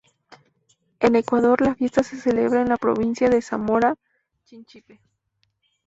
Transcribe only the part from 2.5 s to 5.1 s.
en la provincia de Zamora-Chinchipe.